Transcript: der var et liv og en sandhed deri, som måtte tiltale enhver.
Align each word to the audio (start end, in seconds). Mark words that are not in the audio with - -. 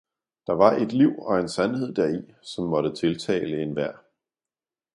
der 0.47 0.53
var 0.53 0.71
et 0.75 0.93
liv 0.93 1.11
og 1.19 1.39
en 1.39 1.49
sandhed 1.49 1.93
deri, 1.95 2.21
som 2.41 2.65
måtte 2.65 2.95
tiltale 2.95 3.61
enhver. 3.61 3.97